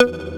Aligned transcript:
you 0.00 0.28